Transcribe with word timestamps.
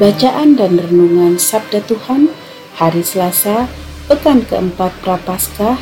Bacaan 0.00 0.56
dan 0.56 0.80
Renungan 0.80 1.36
Sabda 1.36 1.84
Tuhan 1.84 2.32
Hari 2.80 3.04
Selasa, 3.04 3.68
Pekan 4.08 4.48
keempat 4.48 4.96
Prapaskah 5.04 5.76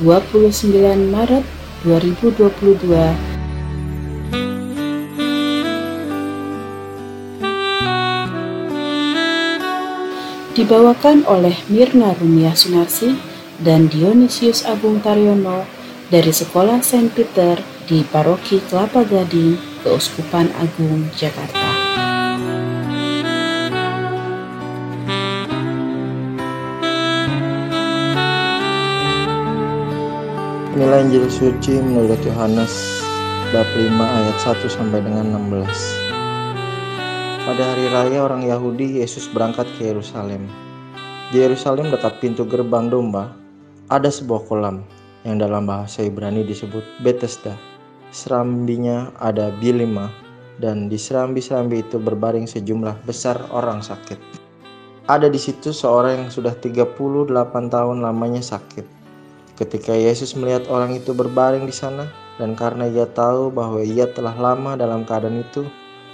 29 0.00 0.72
Maret 1.12 1.44
2022 1.84 2.48
Dibawakan 10.56 11.28
oleh 11.28 11.60
Mirna 11.68 12.16
Rumia 12.16 12.56
Sunarsi 12.56 13.20
dan 13.60 13.92
Dionisius 13.92 14.64
Agung 14.64 15.04
Taryono 15.04 15.68
dari 16.08 16.32
Sekolah 16.32 16.80
Saint 16.80 17.12
Peter 17.12 17.60
di 17.84 18.00
Paroki 18.00 18.64
Kelapa 18.64 19.04
Gading, 19.04 19.84
Keuskupan 19.84 20.56
Agung, 20.56 21.12
Jakarta. 21.12 21.77
Inilah 30.78 31.02
Injil 31.02 31.26
suci 31.26 31.74
menurut 31.82 32.22
Yohanes 32.22 33.02
bab 33.50 33.66
5 33.66 33.98
ayat 33.98 34.38
1 34.62 34.62
sampai 34.70 35.02
dengan 35.02 35.26
16. 35.34 35.66
Pada 37.42 37.62
hari 37.74 37.90
raya 37.90 38.22
orang 38.22 38.46
Yahudi, 38.46 39.02
Yesus 39.02 39.26
berangkat 39.26 39.66
ke 39.74 39.90
Yerusalem. 39.90 40.46
Di 41.34 41.42
Yerusalem 41.42 41.90
dekat 41.90 42.22
pintu 42.22 42.46
gerbang 42.46 42.86
domba, 42.86 43.34
ada 43.90 44.06
sebuah 44.06 44.46
kolam 44.46 44.86
yang 45.26 45.42
dalam 45.42 45.66
bahasa 45.66 46.06
Ibrani 46.06 46.46
disebut 46.46 46.86
Bethesda. 47.02 47.58
Serambinya 48.14 49.10
ada 49.18 49.50
bilima 49.58 50.14
dan 50.62 50.86
di 50.86 50.94
serambi-serambi 50.94 51.82
itu 51.82 51.98
berbaring 51.98 52.46
sejumlah 52.46 53.02
besar 53.02 53.34
orang 53.50 53.82
sakit. 53.82 54.46
Ada 55.10 55.26
di 55.26 55.42
situ 55.42 55.74
seorang 55.74 56.22
yang 56.22 56.30
sudah 56.30 56.54
38 56.54 56.94
tahun 57.66 57.98
lamanya 57.98 58.46
sakit. 58.46 58.97
Ketika 59.58 59.90
Yesus 59.90 60.38
melihat 60.38 60.70
orang 60.70 60.94
itu 60.94 61.10
berbaring 61.10 61.66
di 61.66 61.74
sana, 61.74 62.06
dan 62.38 62.54
karena 62.54 62.86
ia 62.86 63.10
tahu 63.10 63.50
bahwa 63.50 63.82
ia 63.82 64.06
telah 64.06 64.30
lama 64.38 64.78
dalam 64.78 65.02
keadaan 65.02 65.42
itu, 65.42 65.66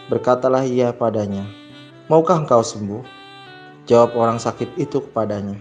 berkatalah 0.08 0.64
ia 0.64 0.96
padanya, 0.96 1.44
Maukah 2.08 2.40
engkau 2.40 2.64
sembuh? 2.64 3.04
Jawab 3.84 4.16
orang 4.16 4.40
sakit 4.40 4.80
itu 4.80 5.04
kepadanya, 5.04 5.60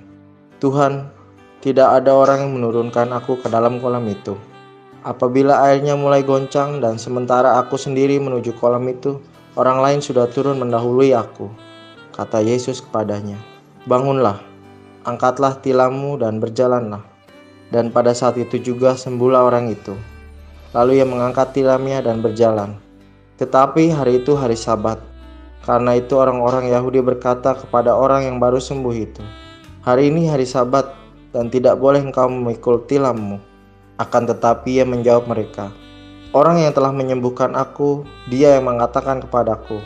Tuhan, 0.64 1.12
tidak 1.59 1.92
ada 1.92 2.16
orang 2.16 2.48
yang 2.48 2.56
menurunkan 2.56 3.12
aku 3.12 3.44
ke 3.44 3.52
dalam 3.52 3.84
kolam 3.84 4.08
itu. 4.08 4.40
Apabila 5.03 5.68
airnya 5.68 6.00
mulai 6.00 6.23
goncang 6.23 6.80
dan 6.80 6.95
sementara 6.95 7.59
aku 7.59 7.75
sendiri 7.75 8.16
menuju 8.16 8.56
kolam 8.64 8.88
itu, 8.88 9.20
orang 9.59 9.84
lain 9.84 10.00
sudah 10.00 10.31
turun 10.31 10.56
mendahului 10.56 11.12
aku. 11.12 11.52
Kata 12.16 12.40
Yesus 12.40 12.79
kepadanya, 12.79 13.35
Bangunlah, 13.91 14.40
angkatlah 15.03 15.59
tilammu 15.59 16.16
dan 16.24 16.40
berjalanlah 16.40 17.12
dan 17.73 17.89
pada 17.89 18.13
saat 18.13 18.38
itu 18.38 18.61
juga 18.61 18.94
sembuhlah 18.94 19.50
orang 19.50 19.73
itu. 19.73 19.97
Lalu 20.78 21.01
ia 21.01 21.06
mengangkat 21.09 21.57
tilamnya 21.57 22.06
dan 22.06 22.22
berjalan. 22.22 22.78
Tetapi 23.41 23.89
hari 23.89 24.22
itu 24.22 24.38
hari 24.38 24.53
sabat. 24.53 25.01
Karena 25.66 25.97
itu 25.97 26.13
orang-orang 26.13 26.69
Yahudi 26.69 27.01
berkata 27.01 27.57
kepada 27.57 27.97
orang 27.97 28.29
yang 28.29 28.38
baru 28.38 28.61
sembuh 28.61 28.94
itu, 28.94 29.23
Hari 29.84 30.13
ini 30.13 30.31
hari 30.31 30.47
sabat 30.47 30.95
dan 31.35 31.50
tidak 31.50 31.81
boleh 31.81 32.00
engkau 32.00 32.29
memikul 32.29 32.85
tilammu. 32.85 33.41
Akan 33.97 34.29
tetapi 34.29 34.79
ia 34.79 34.85
menjawab 34.85 35.25
mereka, 35.28 35.73
Orang 36.34 36.57
yang 36.57 36.73
telah 36.73 36.90
menyembuhkan 36.90 37.53
aku, 37.53 38.03
dia 38.28 38.57
yang 38.57 38.66
mengatakan 38.69 39.22
kepadaku, 39.22 39.79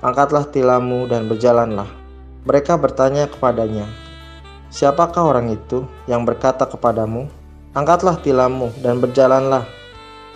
Angkatlah 0.00 0.48
tilammu 0.48 1.04
dan 1.10 1.28
berjalanlah. 1.28 1.88
Mereka 2.48 2.80
bertanya 2.80 3.28
kepadanya, 3.28 3.84
Siapakah 4.70 5.34
orang 5.34 5.50
itu 5.50 5.82
yang 6.06 6.22
berkata 6.22 6.62
kepadamu, 6.62 7.26
"Angkatlah 7.74 8.22
tilammu 8.22 8.70
dan 8.78 9.02
berjalanlah"? 9.02 9.66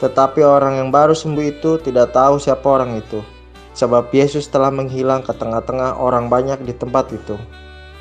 Tetapi 0.02 0.42
orang 0.42 0.74
yang 0.82 0.90
baru 0.90 1.14
sembuh 1.14 1.54
itu 1.54 1.78
tidak 1.78 2.10
tahu 2.10 2.42
siapa 2.42 2.66
orang 2.66 2.98
itu, 2.98 3.22
sebab 3.78 4.10
Yesus 4.10 4.50
telah 4.50 4.74
menghilang 4.74 5.22
ke 5.22 5.30
tengah-tengah 5.30 6.02
orang 6.02 6.26
banyak 6.26 6.66
di 6.66 6.74
tempat 6.74 7.14
itu. 7.14 7.38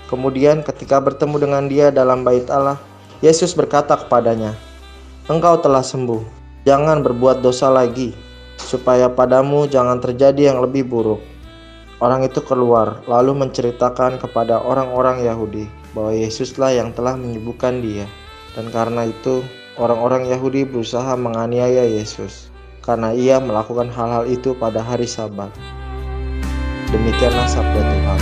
Kemudian, 0.09 0.65
ketika 0.65 0.97
bertemu 0.97 1.37
dengan 1.37 1.63
Dia 1.69 1.93
dalam 1.93 2.25
Bait 2.25 2.49
Allah, 2.49 2.81
Yesus 3.21 3.53
berkata 3.53 3.93
kepadanya, 3.93 4.57
"Engkau 5.29 5.61
telah 5.61 5.85
sembuh, 5.85 6.25
jangan 6.65 7.05
berbuat 7.05 7.45
dosa 7.45 7.69
lagi, 7.69 8.09
supaya 8.57 9.05
padamu 9.05 9.69
jangan 9.69 10.01
terjadi 10.01 10.49
yang 10.49 10.65
lebih 10.65 10.81
buruk." 10.89 11.21
Orang 12.01 12.25
itu 12.25 12.41
keluar, 12.41 13.05
lalu 13.05 13.37
menceritakan 13.37 14.17
kepada 14.17 14.65
orang-orang 14.65 15.21
Yahudi 15.21 15.82
bahwa 15.93 16.13
Yesuslah 16.13 16.73
yang 16.73 16.91
telah 16.91 17.17
menyembuhkan 17.17 17.81
dia. 17.81 18.05
Dan 18.53 18.69
karena 18.69 19.09
itu, 19.09 19.41
orang-orang 19.77 20.29
Yahudi 20.29 20.65
berusaha 20.65 21.17
menganiaya 21.17 21.89
Yesus 21.89 22.53
karena 22.83 23.15
ia 23.15 23.39
melakukan 23.39 23.87
hal-hal 23.87 24.27
itu 24.27 24.51
pada 24.59 24.83
hari 24.83 25.07
Sabat. 25.07 25.49
Demikianlah 26.91 27.47
sabda 27.49 27.81
Tuhan. 27.81 28.19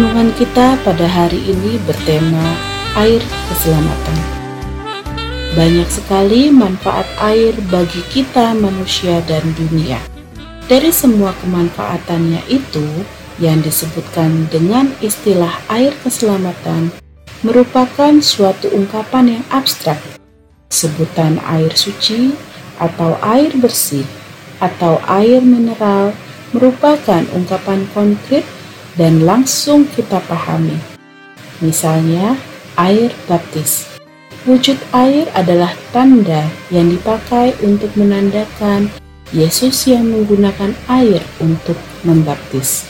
Renungan 0.00 0.32
kita 0.32 0.80
pada 0.80 1.04
hari 1.04 1.36
ini 1.44 1.76
bertema 1.84 2.56
air 2.96 3.20
keselamatan. 3.52 4.18
Banyak 5.52 5.92
sekali 5.92 6.48
manfaat 6.48 7.04
air 7.20 7.52
bagi 7.68 8.00
kita 8.08 8.56
manusia 8.56 9.20
dan 9.28 9.44
dunia. 9.52 10.00
Dari 10.72 10.88
semua 10.88 11.36
kemanfaatannya 11.44 12.48
itu 12.48 12.88
yang 13.44 13.60
disebutkan 13.60 14.48
dengan 14.48 14.88
istilah 15.04 15.52
air 15.68 15.92
keselamatan 16.00 16.96
merupakan 17.44 18.24
suatu 18.24 18.72
ungkapan 18.72 19.36
yang 19.36 19.44
abstrak. 19.52 20.00
Sebutan 20.72 21.36
air 21.44 21.76
suci 21.76 22.32
atau 22.80 23.20
air 23.20 23.52
bersih 23.52 24.08
atau 24.64 24.96
air 25.04 25.44
mineral 25.44 26.16
merupakan 26.56 27.20
ungkapan 27.36 27.84
konkret 27.92 28.48
dan 28.98 29.22
langsung 29.22 29.86
kita 29.90 30.18
pahami. 30.26 30.78
Misalnya, 31.60 32.34
air 32.80 33.12
baptis. 33.28 33.86
Wujud 34.48 34.80
air 34.96 35.28
adalah 35.36 35.76
tanda 35.92 36.48
yang 36.72 36.88
dipakai 36.88 37.52
untuk 37.60 37.92
menandakan 37.92 38.88
Yesus 39.30 39.84
yang 39.84 40.08
menggunakan 40.08 40.72
air 40.88 41.20
untuk 41.38 41.76
membaptis. 42.02 42.88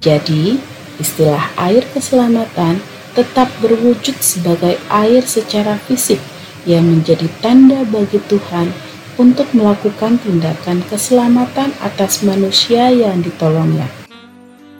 Jadi, 0.00 0.56
istilah 0.98 1.52
air 1.60 1.84
keselamatan 1.92 2.80
tetap 3.14 3.46
berwujud 3.62 4.18
sebagai 4.18 4.80
air 4.90 5.22
secara 5.22 5.78
fisik 5.86 6.18
yang 6.66 6.88
menjadi 6.88 7.28
tanda 7.44 7.86
bagi 7.86 8.18
Tuhan 8.26 8.72
untuk 9.14 9.46
melakukan 9.54 10.18
tindakan 10.18 10.82
keselamatan 10.90 11.70
atas 11.78 12.26
manusia 12.26 12.90
yang 12.90 13.22
ditolongnya. 13.22 13.86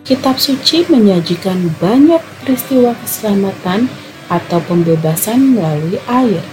Kitab 0.05 0.37
suci 0.37 0.85
menyajikan 0.93 1.73
banyak 1.81 2.21
peristiwa 2.45 2.93
keselamatan 3.01 3.89
atau 4.29 4.61
pembebasan 4.69 5.56
melalui 5.56 5.97
air. 6.05 6.45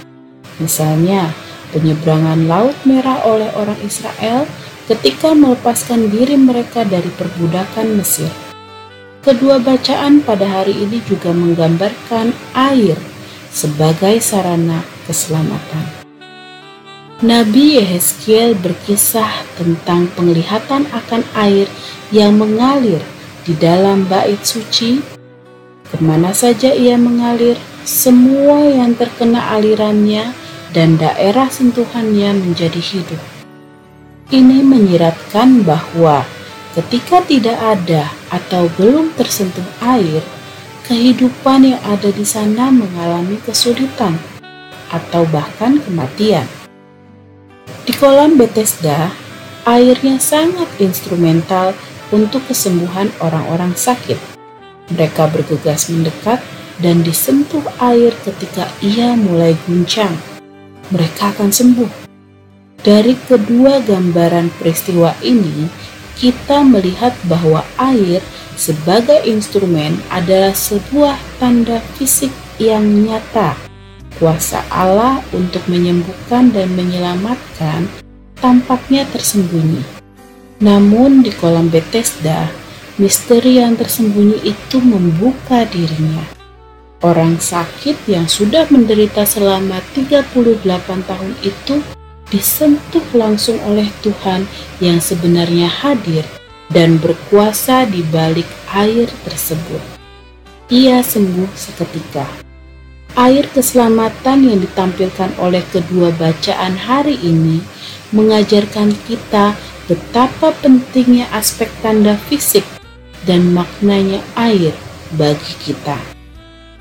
Misalnya, 0.56 1.28
penyeberangan 1.68 2.48
Laut 2.48 2.72
Merah 2.88 3.20
oleh 3.28 3.52
orang 3.52 3.76
Israel 3.84 4.48
ketika 4.88 5.36
melepaskan 5.36 6.08
diri 6.08 6.40
mereka 6.40 6.88
dari 6.88 7.12
perbudakan 7.12 8.00
Mesir. 8.00 8.32
Kedua 9.20 9.60
bacaan 9.60 10.24
pada 10.24 10.48
hari 10.48 10.72
ini 10.72 11.04
juga 11.04 11.36
menggambarkan 11.36 12.32
air 12.56 12.96
sebagai 13.52 14.16
sarana 14.24 14.80
keselamatan. 15.04 16.00
Nabi 17.20 17.76
Yehezkiel 17.76 18.56
berkisah 18.56 19.44
tentang 19.60 20.08
penglihatan 20.16 20.88
akan 20.88 21.20
air 21.36 21.68
yang 22.08 22.40
mengalir 22.40 23.04
di 23.42 23.54
dalam 23.58 24.06
bait 24.06 24.40
suci. 24.42 25.02
Ke 25.86 25.96
mana 26.00 26.32
saja 26.32 26.72
ia 26.72 26.96
mengalir, 26.96 27.58
semua 27.84 28.62
yang 28.64 28.94
terkena 28.94 29.52
alirannya 29.58 30.32
dan 30.72 30.96
daerah 30.96 31.52
sentuhannya 31.52 32.32
menjadi 32.38 32.80
hidup. 32.80 33.20
Ini 34.32 34.64
menyiratkan 34.64 35.60
bahwa 35.66 36.24
ketika 36.72 37.20
tidak 37.28 37.58
ada 37.60 38.08
atau 38.32 38.72
belum 38.80 39.12
tersentuh 39.12 39.66
air, 39.84 40.24
kehidupan 40.88 41.76
yang 41.76 41.82
ada 41.84 42.08
di 42.08 42.24
sana 42.24 42.72
mengalami 42.72 43.36
kesulitan 43.44 44.16
atau 44.88 45.28
bahkan 45.28 45.76
kematian. 45.84 46.48
Di 47.84 47.92
kolam 47.98 48.40
Bethesda, 48.40 49.12
airnya 49.68 50.16
sangat 50.16 50.70
instrumental 50.80 51.76
untuk 52.12 52.44
kesembuhan 52.46 53.10
orang-orang 53.18 53.72
sakit. 53.72 54.20
Mereka 54.92 55.32
bergegas 55.32 55.88
mendekat 55.88 56.44
dan 56.78 57.00
disentuh 57.00 57.64
air 57.80 58.12
ketika 58.22 58.68
ia 58.84 59.16
mulai 59.16 59.56
guncang. 59.64 60.12
Mereka 60.92 61.32
akan 61.32 61.48
sembuh. 61.48 61.90
Dari 62.82 63.16
kedua 63.26 63.80
gambaran 63.80 64.52
peristiwa 64.60 65.16
ini, 65.24 65.66
kita 66.20 66.60
melihat 66.60 67.16
bahwa 67.24 67.64
air 67.80 68.20
sebagai 68.54 69.24
instrumen 69.24 69.96
adalah 70.12 70.52
sebuah 70.52 71.16
tanda 71.40 71.80
fisik 71.96 72.30
yang 72.60 72.84
nyata 72.84 73.56
kuasa 74.22 74.62
Allah 74.68 75.18
untuk 75.32 75.66
menyembuhkan 75.66 76.52
dan 76.52 76.70
menyelamatkan 76.78 77.90
tampaknya 78.38 79.02
tersembunyi. 79.10 80.01
Namun 80.62 81.26
di 81.26 81.34
kolam 81.34 81.66
Bethesda, 81.66 82.46
misteri 82.94 83.58
yang 83.58 83.74
tersembunyi 83.74 84.46
itu 84.46 84.78
membuka 84.78 85.66
dirinya. 85.66 86.22
Orang 87.02 87.42
sakit 87.42 88.06
yang 88.06 88.30
sudah 88.30 88.70
menderita 88.70 89.26
selama 89.26 89.82
38 89.90 90.30
tahun 90.86 91.32
itu 91.42 91.82
disentuh 92.30 93.02
langsung 93.10 93.58
oleh 93.66 93.90
Tuhan 94.06 94.46
yang 94.78 95.02
sebenarnya 95.02 95.66
hadir 95.66 96.22
dan 96.70 96.94
berkuasa 97.02 97.90
di 97.90 98.06
balik 98.14 98.46
air 98.70 99.10
tersebut. 99.26 99.82
Ia 100.70 101.02
sembuh 101.02 101.50
seketika. 101.58 102.24
Air 103.18 103.50
keselamatan 103.50 104.46
yang 104.46 104.62
ditampilkan 104.62 105.36
oleh 105.42 105.60
kedua 105.74 106.14
bacaan 106.16 106.78
hari 106.78 107.18
ini 107.20 107.60
mengajarkan 108.14 108.94
kita 109.04 109.52
betapa 109.92 110.56
pentingnya 110.64 111.28
aspek 111.36 111.68
tanda 111.84 112.16
fisik 112.16 112.64
dan 113.28 113.52
maknanya 113.52 114.24
air 114.40 114.72
bagi 115.20 115.52
kita. 115.60 116.00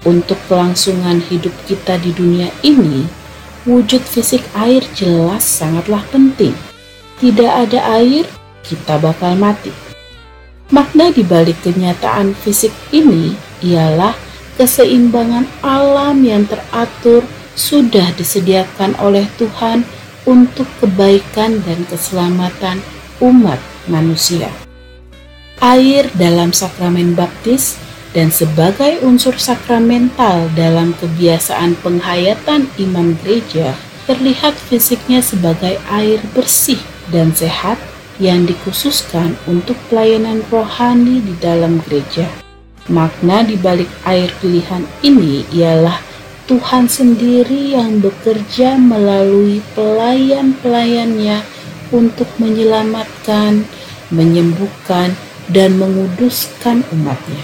Untuk 0.08 0.40
kelangsungan 0.48 1.20
hidup 1.28 1.52
kita 1.68 2.00
di 2.00 2.16
dunia 2.16 2.48
ini, 2.64 3.04
wujud 3.68 4.00
fisik 4.00 4.42
air 4.56 4.80
jelas 4.96 5.44
sangatlah 5.44 6.02
penting. 6.08 6.56
Tidak 7.20 7.52
ada 7.52 8.00
air, 8.00 8.24
kita 8.64 8.96
bakal 8.98 9.36
mati. 9.36 9.76
Makna 10.72 11.12
di 11.12 11.28
balik 11.28 11.60
kenyataan 11.68 12.32
fisik 12.32 12.72
ini 12.96 13.36
ialah 13.60 14.16
keseimbangan 14.56 15.44
alam 15.60 16.24
yang 16.24 16.48
teratur 16.48 17.28
sudah 17.60 18.08
disediakan 18.16 18.96
oleh 19.04 19.28
Tuhan 19.36 19.84
untuk 20.24 20.66
kebaikan 20.80 21.60
dan 21.68 21.84
keselamatan 21.92 22.80
umat 23.22 23.62
manusia. 23.86 24.50
Air 25.62 26.10
dalam 26.18 26.52
sakramen 26.52 27.14
baptis 27.14 27.78
dan 28.12 28.34
sebagai 28.34 29.00
unsur 29.06 29.38
sakramental 29.40 30.52
dalam 30.58 30.92
kebiasaan 31.00 31.80
penghayatan 31.80 32.68
iman 32.82 33.16
gereja 33.24 33.78
terlihat 34.10 34.58
fisiknya 34.58 35.24
sebagai 35.24 35.80
air 35.88 36.20
bersih 36.36 36.82
dan 37.14 37.32
sehat 37.32 37.78
yang 38.20 38.44
dikhususkan 38.44 39.38
untuk 39.48 39.78
pelayanan 39.88 40.44
rohani 40.52 41.24
di 41.24 41.34
dalam 41.40 41.80
gereja. 41.88 42.28
Makna 42.90 43.46
di 43.46 43.56
balik 43.56 43.88
air 44.04 44.34
pilihan 44.42 44.84
ini 45.06 45.46
ialah 45.54 46.02
Tuhan 46.50 46.90
sendiri 46.90 47.78
yang 47.78 48.04
bekerja 48.04 48.76
melalui 48.76 49.64
pelayan-pelayannya 49.78 51.61
untuk 51.92 52.28
menyelamatkan, 52.40 53.68
menyembuhkan, 54.12 55.16
dan 55.52 55.76
menguduskan 55.76 56.84
umatnya. 56.96 57.44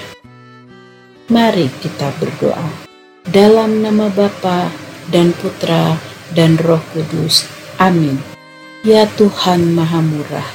Mari 1.28 1.68
kita 1.84 2.16
berdoa. 2.24 2.88
Dalam 3.28 3.84
nama 3.84 4.08
Bapa 4.08 4.72
dan 5.12 5.36
Putra 5.36 6.00
dan 6.32 6.56
Roh 6.56 6.80
Kudus. 6.96 7.44
Amin. 7.76 8.16
Ya 8.88 9.04
Tuhan 9.20 9.76
Maha 9.76 10.00
Murah, 10.00 10.48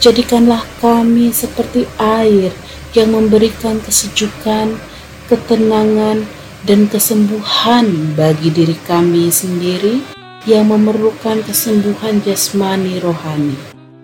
jadikanlah 0.00 0.64
kami 0.80 1.28
seperti 1.28 1.84
air 2.00 2.48
yang 2.96 3.12
memberikan 3.12 3.76
kesejukan, 3.84 4.80
ketenangan, 5.28 6.24
dan 6.64 6.88
kesembuhan 6.88 8.16
bagi 8.16 8.48
diri 8.48 8.74
kami 8.88 9.28
sendiri 9.28 10.17
yang 10.46 10.70
memerlukan 10.70 11.42
kesembuhan 11.42 12.22
jasmani 12.22 13.02
rohani 13.02 13.58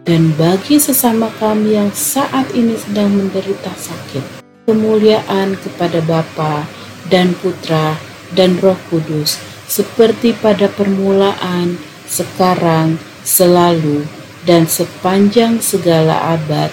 dan 0.05 0.37
bagi 0.37 0.77
sesama 0.77 1.33
kami 1.41 1.81
yang 1.81 1.89
saat 1.93 2.53
ini 2.53 2.77
sedang 2.77 3.13
menderita 3.13 3.73
sakit. 3.73 4.45
Kemuliaan 4.65 5.57
kepada 5.61 6.01
Bapa 6.05 6.65
dan 7.09 7.37
Putra 7.41 7.97
dan 8.33 8.57
Roh 8.61 8.77
Kudus 8.89 9.37
seperti 9.69 10.37
pada 10.37 10.69
permulaan, 10.69 11.77
sekarang, 12.05 13.01
selalu, 13.25 14.05
dan 14.45 14.69
sepanjang 14.69 15.61
segala 15.61 16.37
abad. 16.37 16.69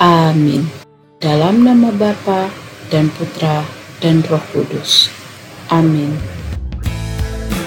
Amin. 0.00 0.68
Dalam 1.20 1.64
nama 1.64 1.88
Bapa 1.88 2.52
dan 2.92 3.08
Putra 3.16 3.64
dan 4.00 4.20
Roh 4.28 4.44
Kudus. 4.52 5.08
Amin. 5.72 6.12